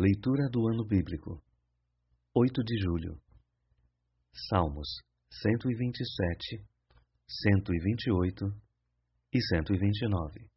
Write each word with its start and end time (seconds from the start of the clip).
Leitura 0.00 0.48
do 0.48 0.68
Ano 0.68 0.86
Bíblico 0.86 1.42
8 2.32 2.62
de 2.62 2.78
julho 2.84 3.20
Salmos 4.48 4.86
127, 5.42 6.64
128 7.26 8.44
e 9.34 9.42
129 9.42 10.48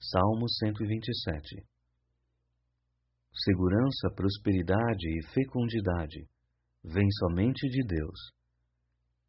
Salmo 0.00 0.50
127 0.50 1.64
Segurança, 3.44 4.10
prosperidade 4.12 5.06
e 5.06 5.22
fecundidade 5.32 6.28
vem 6.82 7.08
somente 7.12 7.68
de 7.68 7.86
Deus. 7.86 8.32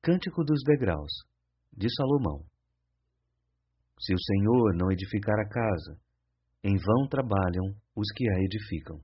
Cântico 0.02 0.43
dos 0.43 0.64
degraus, 0.64 1.11
de 1.71 1.88
Salomão. 1.93 2.43
Se 4.00 4.16
o 4.16 4.20
Senhor 4.20 4.73
não 4.75 4.91
edificar 4.91 5.39
a 5.39 5.48
casa, 5.48 6.02
em 6.64 6.75
vão 6.77 7.07
trabalham 7.07 7.75
os 7.98 8.11
que 8.16 8.29
a 8.29 8.39
edificam. 8.43 9.02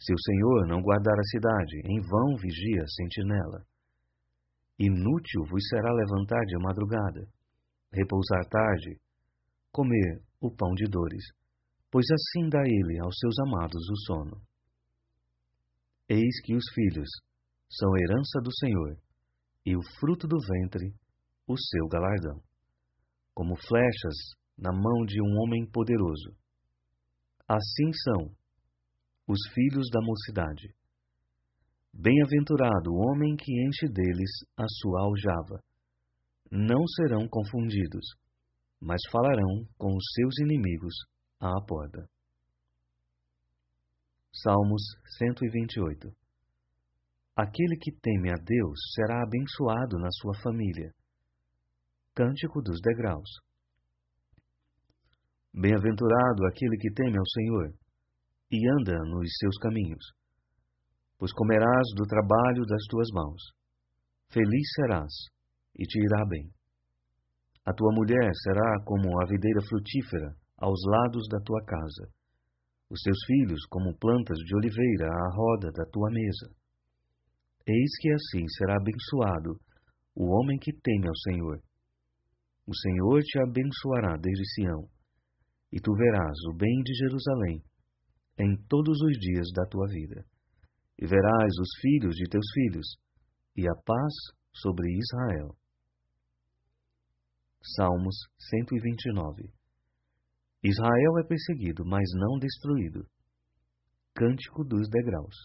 Se 0.00 0.12
o 0.12 0.18
Senhor 0.18 0.66
não 0.66 0.80
guardar 0.80 1.12
a 1.12 1.28
cidade, 1.30 1.76
em 1.84 2.00
vão 2.00 2.36
vigia 2.36 2.82
a 2.82 2.88
sentinela. 2.88 3.66
Inútil 4.78 5.44
vos 5.50 5.62
será 5.68 5.92
levantar 5.92 6.42
de 6.46 6.56
madrugada, 6.58 7.28
repousar 7.92 8.48
tarde, 8.48 8.98
comer 9.70 10.22
o 10.40 10.50
pão 10.50 10.72
de 10.74 10.86
dores, 10.86 11.24
pois 11.90 12.06
assim 12.10 12.48
dá 12.48 12.62
ele 12.64 12.98
aos 12.98 13.14
seus 13.18 13.38
amados 13.40 13.82
o 13.90 13.96
sono. 14.06 14.40
Eis 16.08 16.40
que 16.44 16.54
os 16.54 16.64
filhos 16.72 17.08
são 17.68 17.90
herança 17.98 18.40
do 18.42 18.54
Senhor, 18.56 18.96
e 19.66 19.76
o 19.76 19.82
fruto 19.98 20.26
do 20.26 20.38
ventre, 20.38 20.94
o 21.46 21.56
seu 21.58 21.88
galardão. 21.88 22.40
Como 23.34 23.54
flechas 23.56 24.16
na 24.56 24.72
mão 24.72 25.04
de 25.04 25.20
um 25.20 25.42
homem 25.42 25.68
poderoso. 25.70 26.36
Assim 27.48 27.92
são 28.02 28.34
os 29.28 29.38
filhos 29.54 29.88
da 29.92 30.00
mocidade. 30.00 30.74
Bem-aventurado 31.92 32.90
o 32.90 32.98
homem 32.98 33.36
que 33.36 33.52
enche 33.66 33.86
deles 33.86 34.30
a 34.56 34.64
sua 34.68 35.02
aljava. 35.02 35.62
Não 36.50 36.84
serão 36.88 37.28
confundidos, 37.28 38.04
mas 38.80 39.00
falarão 39.12 39.64
com 39.78 39.94
os 39.94 40.04
seus 40.14 40.38
inimigos 40.40 40.94
à 41.38 41.52
porta. 41.64 42.08
Salmos 44.32 44.82
128 45.16 46.08
Aquele 47.36 47.76
que 47.76 47.92
teme 47.92 48.30
a 48.30 48.36
Deus 48.42 48.78
será 48.94 49.22
abençoado 49.22 49.98
na 49.98 50.10
sua 50.10 50.34
família. 50.42 50.92
Cântico 52.12 52.60
dos 52.60 52.80
degraus. 52.80 53.28
Bem-aventurado 55.58 56.44
aquele 56.44 56.76
que 56.76 56.92
teme 56.92 57.16
ao 57.16 57.26
Senhor 57.32 57.72
e 58.52 58.60
anda 58.78 58.98
nos 59.08 59.26
seus 59.40 59.56
caminhos, 59.56 60.04
pois 61.18 61.32
comerás 61.32 61.86
do 61.96 62.04
trabalho 62.04 62.66
das 62.66 62.84
tuas 62.90 63.08
mãos. 63.14 63.40
Feliz 64.30 64.68
serás 64.74 65.10
e 65.74 65.84
te 65.84 65.98
irá 65.98 66.26
bem. 66.28 66.52
A 67.64 67.72
tua 67.72 67.90
mulher 67.94 68.30
será 68.44 68.84
como 68.84 69.18
a 69.18 69.24
videira 69.24 69.62
frutífera 69.66 70.36
aos 70.58 70.78
lados 70.84 71.26
da 71.30 71.40
tua 71.40 71.64
casa, 71.64 72.12
os 72.90 73.00
teus 73.00 73.18
filhos 73.24 73.64
como 73.70 73.96
plantas 73.96 74.36
de 74.36 74.54
oliveira 74.56 75.08
à 75.08 75.34
roda 75.34 75.72
da 75.72 75.86
tua 75.90 76.10
mesa. 76.10 76.52
Eis 77.66 77.98
que 77.98 78.12
assim 78.12 78.46
será 78.58 78.76
abençoado 78.76 79.58
o 80.14 80.36
homem 80.36 80.58
que 80.58 80.74
teme 80.82 81.08
ao 81.08 81.16
Senhor. 81.16 81.62
O 82.66 82.76
Senhor 82.76 83.22
te 83.22 83.40
abençoará 83.40 84.18
desde 84.18 84.44
Sião 84.52 84.95
e 85.76 85.80
tu 85.80 85.92
verás 85.92 86.38
o 86.48 86.54
bem 86.54 86.82
de 86.82 86.94
Jerusalém 86.94 87.62
em 88.38 88.56
todos 88.66 88.98
os 88.98 89.18
dias 89.18 89.46
da 89.54 89.66
tua 89.66 89.86
vida, 89.88 90.24
e 90.98 91.06
verás 91.06 91.52
os 91.60 91.68
filhos 91.82 92.14
de 92.14 92.24
teus 92.30 92.46
filhos, 92.54 92.86
e 93.54 93.68
a 93.68 93.74
paz 93.84 94.14
sobre 94.54 94.88
Israel. 94.90 95.54
Salmos 97.76 98.16
129 98.48 99.52
Israel 100.64 101.18
é 101.18 101.24
perseguido, 101.28 101.84
mas 101.84 102.08
não 102.14 102.38
destruído. 102.38 103.06
Cântico 104.14 104.64
dos 104.64 104.88
degraus. 104.88 105.36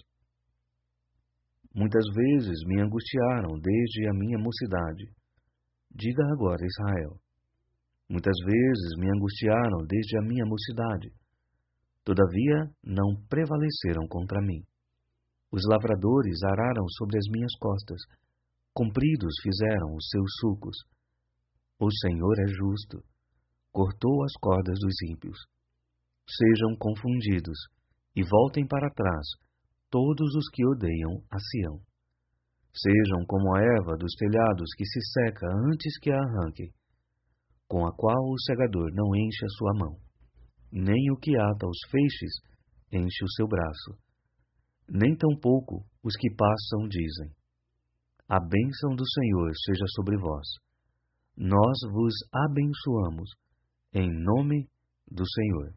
Muitas 1.76 2.06
vezes 2.14 2.58
me 2.68 2.82
angustiaram 2.82 3.60
desde 3.60 4.08
a 4.08 4.14
minha 4.14 4.40
mocidade. 4.40 5.12
Diga 5.94 6.24
agora, 6.32 6.66
Israel. 6.66 7.20
Muitas 8.12 8.36
vezes 8.44 8.98
me 8.98 9.08
angustiaram 9.08 9.88
desde 9.88 10.18
a 10.18 10.22
minha 10.22 10.46
mocidade. 10.46 11.14
Todavia 12.04 12.70
não 12.84 13.16
prevaleceram 13.30 14.06
contra 14.10 14.42
mim. 14.42 14.66
Os 15.50 15.64
lavradores 15.66 16.44
araram 16.44 16.86
sobre 16.90 17.18
as 17.18 17.24
minhas 17.32 17.56
costas, 17.58 18.02
compridos 18.74 19.34
fizeram 19.42 19.96
os 19.96 20.10
seus 20.10 20.30
sulcos. 20.42 20.76
O 21.80 21.90
Senhor 21.90 22.36
é 22.38 22.48
justo, 22.48 23.02
cortou 23.72 24.26
as 24.26 24.34
cordas 24.42 24.78
dos 24.78 24.96
ímpios. 25.10 25.38
Sejam 26.28 26.76
confundidos 26.76 27.58
e 28.14 28.24
voltem 28.28 28.68
para 28.68 28.92
trás 28.92 29.26
todos 29.90 30.36
os 30.36 30.50
que 30.50 30.68
odeiam 30.68 31.24
a 31.32 31.40
Sião. 31.40 31.80
Sejam 32.76 33.24
como 33.26 33.56
a 33.56 33.62
erva 33.62 33.96
dos 33.96 34.12
telhados 34.16 34.68
que 34.76 34.86
se 34.86 35.00
seca 35.14 35.48
antes 35.48 35.98
que 35.98 36.12
a 36.12 36.20
arranque 36.20 36.74
com 37.72 37.88
a 37.88 37.96
qual 37.96 38.30
o 38.30 38.38
segador 38.42 38.92
não 38.94 39.16
enche 39.16 39.46
a 39.46 39.50
sua 39.58 39.72
mão, 39.74 39.96
nem 40.70 41.10
o 41.10 41.16
que 41.16 41.38
ata 41.38 41.66
os 41.66 41.80
feixes 41.90 42.34
enche 42.92 43.24
o 43.24 43.32
seu 43.32 43.48
braço, 43.48 43.98
nem 44.90 45.16
tampouco 45.16 45.86
os 46.04 46.14
que 46.18 46.30
passam 46.36 46.90
dizem: 46.90 47.32
A 48.28 48.42
bênção 48.42 48.94
do 48.94 49.08
Senhor 49.08 49.54
seja 49.66 49.86
sobre 49.96 50.18
vós. 50.18 50.48
Nós 51.38 51.80
vos 51.94 52.14
abençoamos 52.34 53.30
em 53.94 54.12
nome 54.22 54.68
do 55.10 55.24
Senhor. 55.26 55.74